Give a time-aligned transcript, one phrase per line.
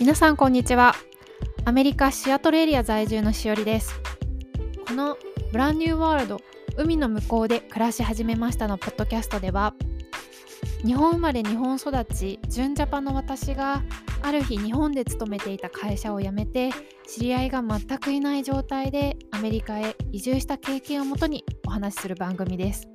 [0.00, 0.96] 皆さんこんにちは。
[1.64, 3.94] アメリカシアトルエリア在住のしおりです。
[4.88, 5.16] この
[5.52, 6.40] ブランニューワールド
[6.76, 9.72] 海の向こうで暮らし始めましたのポッドキャストでは
[10.84, 13.84] 日本生まれ日本育ち純ジャパンの私が
[14.22, 16.70] ある日日本で勤めていた会社を辞めて
[17.06, 22.88] 知り合いが全くいない状態でアメリカへ移住した経験をもとにお話しする番組です。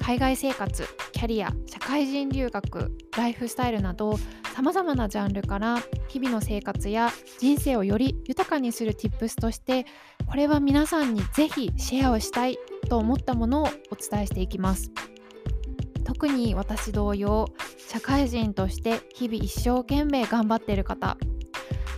[0.00, 4.18] 海外生活キャリア社会人留学ライフスタイルなど
[4.54, 9.84] さまざまなジャンルから日々の生活や人生をより豊かにする Tips として
[10.28, 12.56] これは皆さんにぜひシェアをしたい
[12.88, 14.92] と思ったものをお伝えしていきます。
[16.04, 17.48] 特に私同様
[17.88, 21.16] 社会人として日々一生懸命頑張っている方。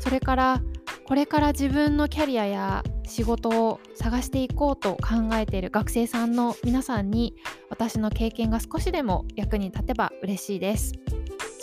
[0.01, 0.63] それから
[1.05, 7.35] これから自分のキャリアや仕事を探していこうと考えている学生さんの皆さんに
[7.69, 10.95] 私の経験が少しでも役に立てば嬉しいです。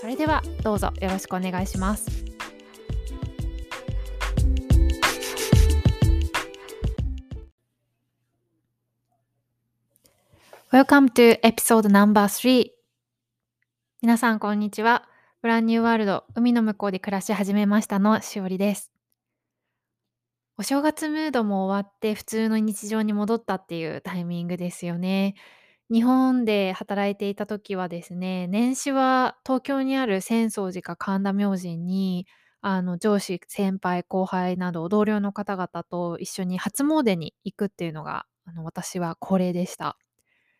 [0.03, 2.25] それではどうぞよろしくお願いします。
[10.73, 12.71] Welcome to episode No.3
[14.01, 15.07] 皆さんこんにちは。
[15.41, 18.91] ブランニューワールド海の向こうで暮らし始めましたのしおりです。
[20.57, 25.35] お正月ムードも終わって普通の日常に戻ったっていうタイミングですよね。
[25.93, 32.25] 日本で働いていた時はですね、年始は東京にある浅草寺か神田明神に、
[32.61, 39.97] あの上司、先輩、後輩など同僚の方々と一緒に初詣に行くっていうのが、あの私は恒例でした。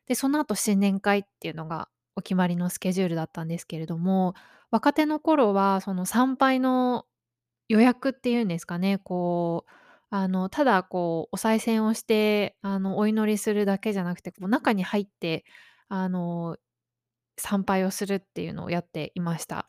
[0.08, 4.36] で、その後新年会っていうのがお決まりのスケジュールだったんですけれども、
[4.72, 7.06] 若手の頃はその参拝の
[7.70, 9.72] 予約っていうんですかね、こう
[10.16, 15.44] あの、ただこうお賽銭をして、あの、お祈りするだけじゃなくて、こう中に入って、
[15.90, 16.58] あの、
[17.38, 19.68] 参拝をするっていうのをやっていました。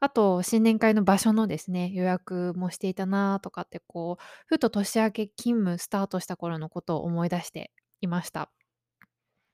[0.00, 8.52] あと、新年会の場所のですね、予約もしていたなとかって、こう、ふと年明け勤務スタートした頃のことを思い出していました。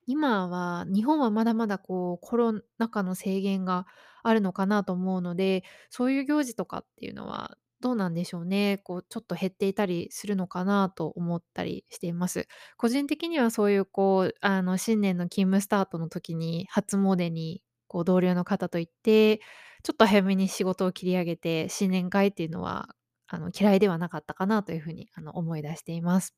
[0.06, 3.86] 今は日本はまだまだこうコロナ禍の制限が
[4.22, 8.78] あるのかなと思うので、そういう行事とかっていうのはどうなんでしょうね。
[8.84, 12.48] こうちょっと減っていたりするのかなと思ったりしています。
[12.76, 22.94] 個人的にはそういうこう、あの新年の勤務スタートの時に初詣にこう同僚の方と行って、ちょっと早めに仕事を切り上げて新年会っていうのは
[23.28, 26.34] あの嫌いではなかったかなというふうにあの思い出しています。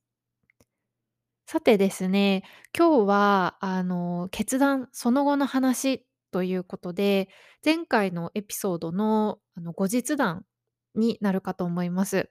[1.46, 2.42] さてですね、
[2.76, 7.28] 今日はあの決断その後の話ということで、
[7.64, 10.44] 前回のエピソードのあの後日談
[10.94, 12.30] になるかと思います。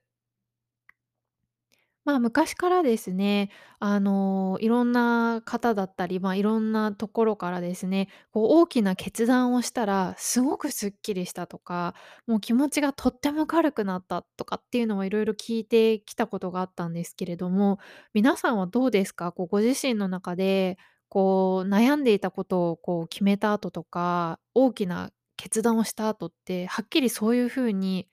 [2.05, 11.95] まあ、昔からですね、あの、いろんな方だったり、まあ、いろんなところからですね、こう大きな決断をしたらすごくすっきりしたとか、
[12.25, 17.77] もう気持ちがとっても軽くなったとかっていうのをいろいろ聞いてきたことがあったんですけれども、
[18.13, 19.33] 皆さんはどうですか？
[19.33, 20.77] こうご自身の中で、
[21.09, 28.07] こう悩んでいたことをこう決めた後とか、大きな決断をした後って、はっきりそういう風に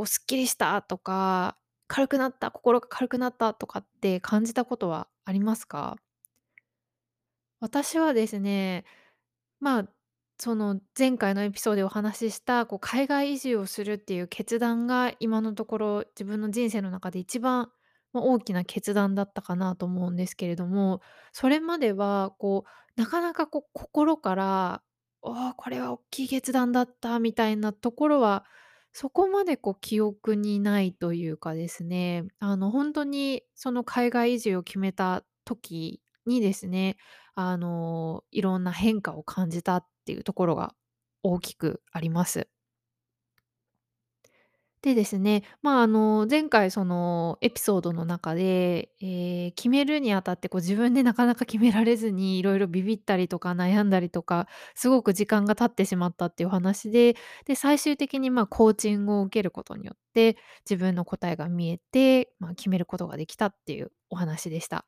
[0.00, 5.96] こうすっきりしたとか軽くなった、心が軽くなったとかって感じたことはありますか？
[7.60, 8.86] 私はですね、
[9.60, 9.88] まあ、
[10.38, 17.70] その前回のエピソードでお話しした、こう海外移住をするっていう決断が今のところ自分の人生の中で一番、
[18.14, 22.64] 大きな決断だったかなと思うんですけれども、それまではこ
[22.96, 24.82] うなかなかこう心から、
[25.22, 28.46] 「ああ、これは大きい決断だった」みたいなところは
[28.92, 36.96] そこまでこう記憶にないというかですね、あの本当にその海外移住を決めた時にですね、
[37.34, 40.74] あのいろんな変化を感じたっていうところが
[41.22, 42.48] 大きくあります。
[44.82, 57.14] でですね、まあ、あの、前回そのエピソードの中で、えー決めるにあたってこう自分でなかなか決められずにいろいろビビったりとか悩んだりとか、すごく時間が経ってしまったっていう話で、
[57.44, 60.38] で、最終的にまあコーチングを受けることによって、
[60.68, 64.86] 自分の答えが見えて、まあ、決めることができたっていうお話でした。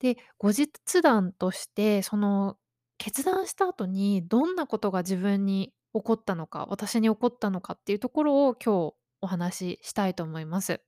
[0.00, 2.56] で、後日談として、その
[2.98, 8.94] 決断した後にどんなことが自分に起こったのか、私に起こったのかっていうところを今日
[9.24, 10.82] お話ししたいと思います。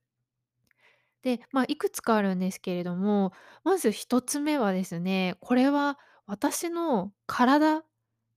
[1.23, 7.83] で、まあ、いくつかあるんですけれども、まず一つ目はですね、これは私の体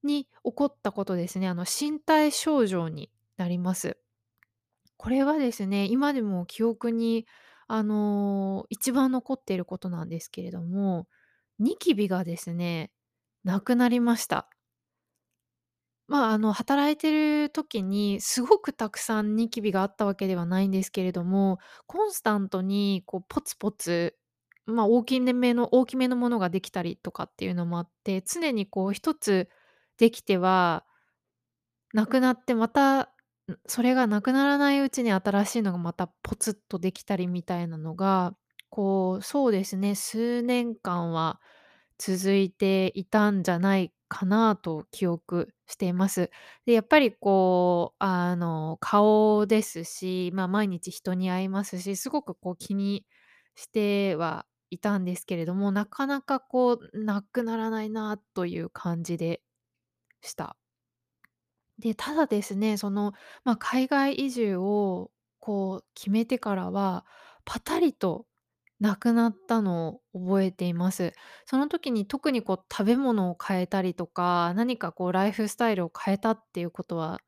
[0.03, 1.49] に起こったことですね。
[1.49, 3.99] あの、身体症状になります。
[4.97, 7.27] これはですね、今でも記憶に、
[7.69, 11.09] あの、一番残っていることなんですけれども、
[11.59, 12.93] ニキビがですね、
[13.45, 14.51] なくなりました。
[16.11, 24.17] まあ、あの、働いてる時にすごくたくさんニキビがあったわけではないんですけれども、コンスタントにこうポツポツ、
[24.67, 29.49] まあ、大きめの大きめのものができたりとかっていうのもあって、常にこう一つ
[29.99, 30.85] できては
[31.93, 33.13] なくなってまた、
[33.67, 38.35] それがなくならないうちに新しいのがまたポツッとできたりみたいなのが、
[38.71, 41.41] こう、そうですね、数年間は
[41.99, 46.31] 続いていたんじゃないかなと記憶しています。
[46.67, 53.07] で、やっぱりこう、あの、顔ですし、まあ、毎日人に会いますし、すごくこう気に
[53.57, 59.43] してはいたんですけれども、なかなかこう、なくならないなという感じで
[60.23, 60.57] した。
[61.79, 63.13] で、ただですね、その、
[63.45, 67.07] まあ、海外移住をこう決めてからは、
[67.45, 68.27] パタリと
[68.81, 71.13] なくなったのを覚えています。
[71.47, 77.21] その時に特にこう食べ物を変えたりとか、何かこうライフスタイルを変えたっていうことは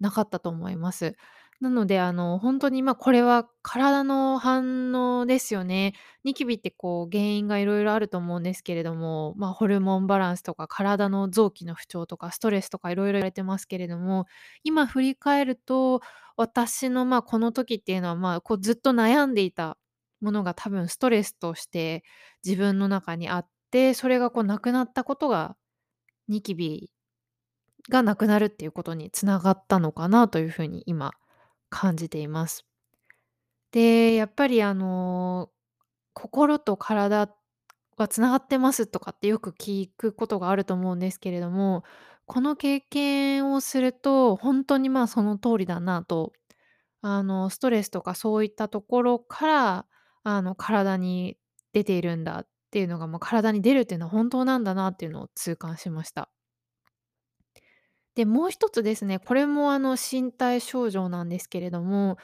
[0.00, 1.16] なかったと思います。
[1.60, 5.94] なので、あの、本当に、ま、これは体の反応ですよね。
[6.24, 14.26] ニキビってこう原因がいろいろあると思うんですけれども、まあ、ホルモンバランスとか体の臓器の不調とかストレスとかいろいろ言われてますけれども、
[14.64, 16.00] 今振り返ると、
[16.36, 19.78] 私の、ま、この時っていうのは、まあ、こうずっと悩んでいた
[20.20, 22.04] ものが多分ストレスとして
[22.44, 25.56] 自分の中にあって、それがこうなくなったことが、
[26.28, 26.90] ニキビ
[27.90, 31.12] がなくなるっていうことに繋がったのかなというふうに今
[31.70, 32.64] 感じています。
[33.72, 35.50] で、やっぱりあの、
[36.14, 37.30] 心と体
[37.96, 41.84] は繋がってますとかってよく聞くことがあると思うんですけれども、
[42.26, 46.32] この経験をすると、ほんとにまあその通りだなと、
[47.02, 49.86] あの、ストレスとかそういったところから、
[50.28, 51.38] あの、体に
[51.72, 56.30] 出ているんだっていうのが、もう体に出るっていうのは本当なんだなっていうのを痛感しました。
[58.14, 62.16] で、もう一つですね、これもあの身体症状なんですけれども、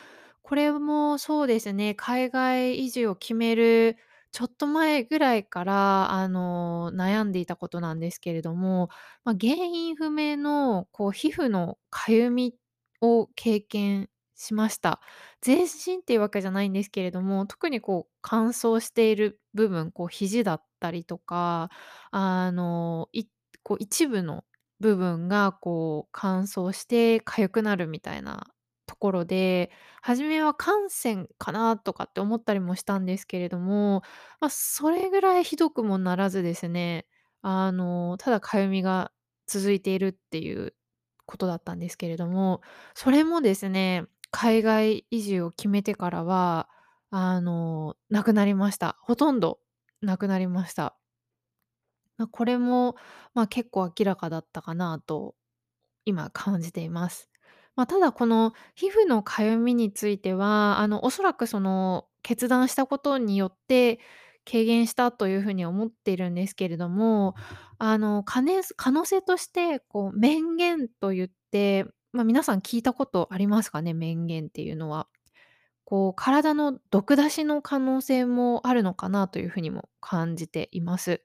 [0.43, 3.97] これもそうですね、海外移住を決める
[4.33, 8.89] ちょっと前ぐらいから、あの、悩んでいたことなんですけれども、
[9.25, 12.55] まあ、原因不明のこう皮膚のかゆみ
[13.03, 14.09] を経験
[14.43, 15.01] しました。
[15.41, 21.71] 全身っていうわけじゃないんですけれども、特にこう乾燥している部分、こう肘だったりとか、
[22.11, 23.27] あの、い
[23.63, 24.45] こう一部の
[24.81, 28.49] 部分がこう乾燥して痒くなるみたいな
[28.87, 29.71] ところで、
[30.03, 34.03] 初めは汗腺かなとかって思ったりもしたんですけれども、
[34.41, 37.07] まあ、それぐらいひどくもならずですね、
[37.43, 39.13] あの、ただ痒みが
[39.47, 40.75] 続いているっていう
[41.27, 42.61] ことだったんですけれども、
[42.95, 46.69] それもですね、海外移住を決めてからは、
[47.11, 48.99] あの、なくなりました。
[49.03, 49.61] ほとんど
[50.03, 50.97] なくなりました。
[52.19, 52.97] まあ、これも、
[53.35, 55.35] まあ、結構明らかだったかなと
[56.05, 57.31] 今感じています。
[57.77, 64.01] まあ、ただこの皮膚のかゆみについては、あの、おそらくその決断したことによって
[64.51, 67.35] 軽減したというふうに思っているんですけれども、
[67.79, 73.95] あの、可能性として、こう、面減と言って、まあ、皆さん聞いたことありますかね？
[73.95, 75.09] 面減っていうのは。
[75.85, 81.23] こう、体の毒出しの可能性もあるのかなというふうにも感じています。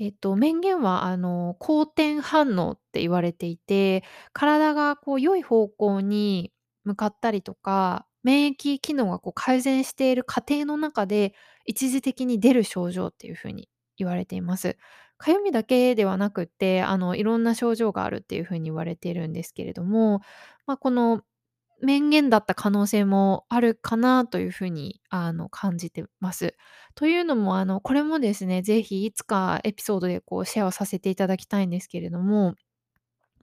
[0.00, 6.52] えっと、門限は、あの、好転反応って言われていて、体がこう良い方向に
[6.84, 11.34] 向かったりとか、免疫機能がこう改善している過程の中で、
[11.66, 13.68] 一時的に出る症状っていう風に
[13.98, 14.78] 言われています。
[15.18, 20.20] かゆみだけではなくって、あの、いろんな症状があるっていう風に言われているんですけれども、
[20.66, 21.22] まあ、この
[21.82, 26.56] 面言だった可能性もあるかなというふうに、あの、感じてます。
[26.94, 32.54] というのも、あの、これもですね、ぜひいつかエピソードでこうシェアをさせていただきたいんですけれども、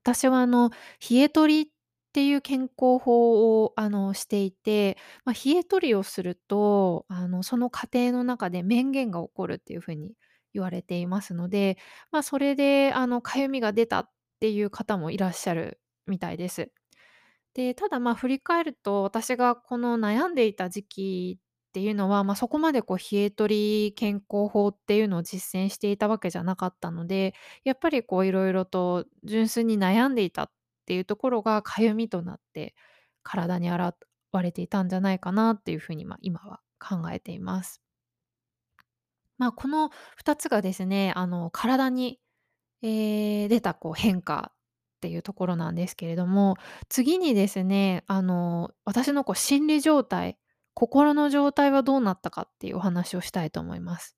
[0.04, 0.70] 私はあの、
[1.10, 1.74] 冷え取りっ
[2.14, 10.14] ていう健康法を、あの、していて、まあ、冷え取りをすると、あの、その過程の中で面減が起こるっていうふうに
[10.56, 11.78] 言われていますので、
[12.12, 14.10] まあ、それで、あの、かゆみが出たっ
[14.40, 16.72] ていう方もいらっしゃるみたいです。
[17.54, 27.34] で、ただ、まあ、振り返ると、私がこの悩んでいた時期っていうのは、まあ、そこまでこう冷え取り健康法っていうのを実践していたわけじゃなかったので、
[27.64, 30.52] やっぱりこう色々と純粋に悩んでいたっ
[30.86, 32.76] ていうところが痒みとなって
[33.24, 33.94] 体に現
[34.42, 37.85] れていたんじゃないかなっていう風に、まあ、今は考えています。
[39.38, 42.20] ま、この2つがですね、あの、体に
[42.82, 44.58] えー出たこう変化っ
[45.02, 46.58] ていうところなんですけれども、
[46.90, 50.38] 次にですね、あの、私のこう心理状態、
[50.74, 54.16] 心の状態はどうなったかっていうお話をしたいと思います。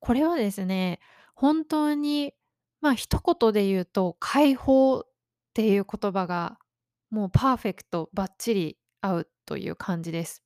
[0.00, 1.00] これはですね、
[1.34, 2.34] 本当に、
[2.80, 5.08] まあ、一言で言うと解放っ
[5.54, 6.58] ていう言葉が
[7.10, 10.42] もうパーフェクトバッチリ合うという感じです。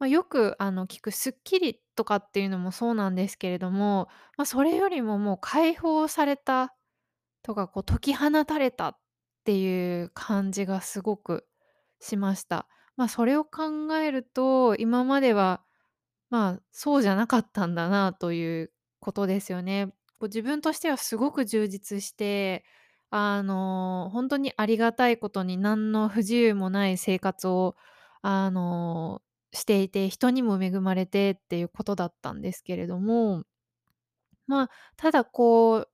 [0.00, 6.74] ま、よくあの聞くすっきりとかっていうのもそうなんですけれども、ま、それよりももう解放された
[7.42, 8.98] とか、こう解き放たれたっ
[9.44, 11.46] ていう感じがすごく
[12.00, 12.68] しました。
[12.96, 15.62] ま、それを考えると、今までは、
[16.30, 19.88] まあ、そうじゃなかったんだなということですよね。
[20.20, 22.64] こう自分としてはすごく充実して、
[23.10, 27.76] あの、ほんとにありがたいことに何の不自由もない生活を、
[28.22, 29.22] あの、
[29.52, 33.44] していて、人にも恵まれてっていうことだったんですけれども、
[34.46, 35.88] まあ、ただこう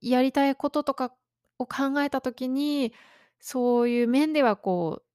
[0.00, 1.14] やりたいこととか
[1.58, 2.94] を考えた時に、
[3.40, 5.06] そういう面ではこう、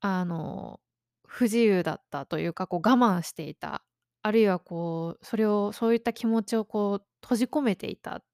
[0.00, 0.80] あの、
[1.26, 3.84] 不自由だったというか、こう我慢していた。
[4.22, 8.24] あるいはこう、それをそういった気持ちをこう閉じ込めていたっ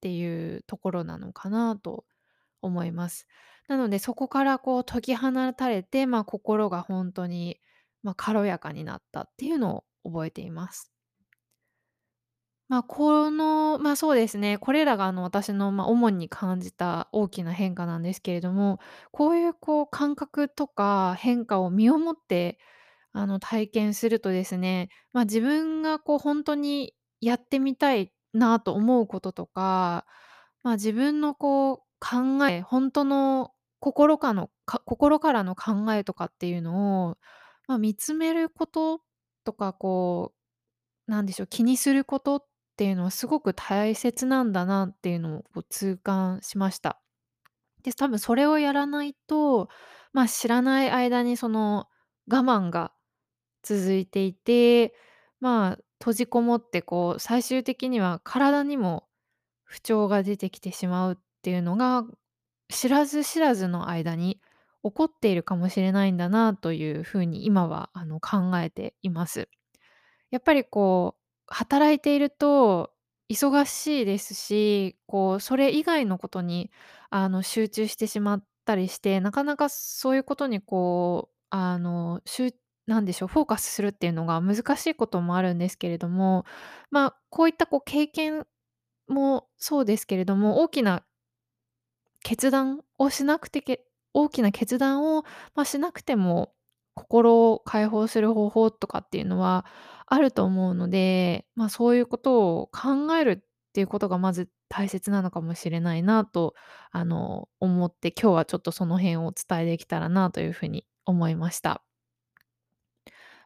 [0.00, 2.04] ていうところなのかなと
[2.62, 3.26] 思います。
[3.68, 7.60] なのでそこからこう解き放たれて、まあ、心がほんとに、
[8.06, 10.86] ま、軽やかになったっていうのを覚えています。
[12.68, 18.80] まあ、この、ま、そうですね、これらがあの私の、ま、主に感じた大きな変化なんですけれども、
[19.12, 22.58] こういうこう感覚とか変化を身をもって
[23.12, 30.06] あの体験するとですね、ま、自分がこうほんとにやってみたいなと思うこととか、
[30.64, 37.16] まあ、自分のこう考え、ほんとの心かのか心からの考えとかっていうのを、
[37.66, 39.00] まあ、見つめること
[39.44, 40.32] とかこ
[41.08, 42.46] う、なんでしょう、気にすることっ
[42.76, 47.00] ていうのはすごく大切なんだなっていうのをこう痛感しました。
[47.82, 49.68] で、多分それをやらないと、
[50.12, 51.86] まあ、知らない間にその
[52.30, 52.92] 我慢が
[53.62, 54.94] 続いていて、
[55.40, 59.08] まあ、閉じこもってこう最終的には体にも
[59.64, 62.04] 不調が出てきてしまうっていうのが、
[62.68, 64.40] 知らず知らずの間に
[64.90, 69.48] 起こっているかもしれないんだなという風に今はあの考えています。
[70.30, 72.92] やっぱりこう、働いていると
[73.30, 76.70] 忙しいですし、こう、それ以外のことに、
[77.10, 82.54] あの、集中してしまったりして、なかなかそういうことにこう、あの、しゅ
[82.86, 86.44] なんでしょう、フォーカスするっていうのが難しいこともあるんですけれども、
[86.90, 88.46] まあ、こういったこう経験
[89.08, 91.04] もそうですけれども、大きな
[92.22, 93.60] 決断をしなくて
[94.16, 96.52] 大きな決断を、ま、しなくても、
[96.94, 99.66] 心を解放する方法とかっていうのは
[100.06, 106.54] あると思うので、ま、そういうことを考えるっていうことがまず大切なのかもしれないなと、
[106.92, 111.82] あの、思って、今日はちょっとその辺をお伝えできたらなという風に思いました。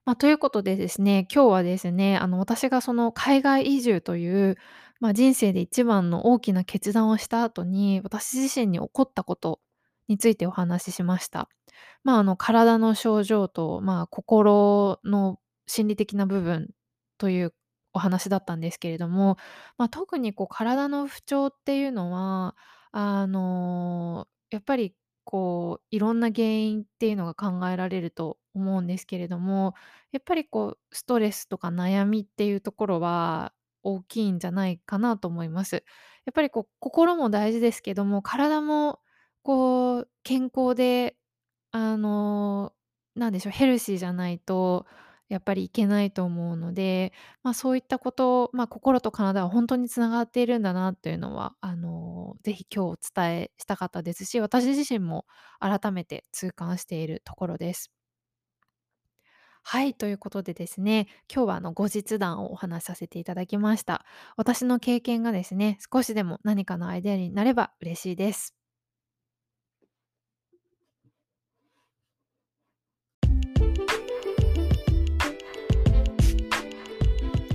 [0.07, 4.57] ま、ということでですね、今日はですね、あの、私がその海外移住という、
[5.01, 9.61] ま、人生で一番の大きな決断をした後に、私自身に起こったこと
[10.11, 11.49] についてお話ししました。
[12.05, 16.71] まあ、あの、体の症状と、まあ、心の心理的な部分
[17.19, 17.55] という
[17.93, 19.37] お話だったんですけれども、
[19.79, 22.57] ま、特にこう体の不調っていうのは、
[22.93, 29.75] あの、やっぱりこう、いろんな原因っていうのが考えられると思うんですけれども、
[30.13, 33.53] やっぱりこうストレスとか悩みっていうところは
[33.83, 35.85] 大きいんじゃないかなと思います。
[36.27, 39.01] やっぱりこう心も大事ですけども、体も
[39.43, 41.17] こう健康で
[41.73, 42.75] あの、
[43.17, 44.87] なんでしょう、ヘルシーじゃないと
[45.31, 47.13] やっぱりいけないと思うので、
[47.45, 55.27] まあ、そういったこと、まあ、心と体はほんとに繋がっているんだなっていうのは、あの、是非今日お伝えしたかったですし、私自身も
[55.61, 57.91] 改めて痛感しているところです。
[59.63, 64.05] はい、ということでですね、今日はあの後日談をお話しさせていただきました。
[64.37, 68.60] 私の経験がですね、少しでも何かのアイデアになれば嬉しいです。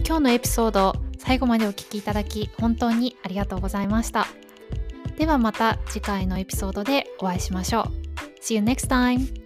[0.07, 4.27] 今日のエピソード、最後までお聴きいただき、本当にありがとうございました。
[5.17, 7.85] ではまた次回のエピソードでお会いしましょう。
[8.39, 9.44] See you next time!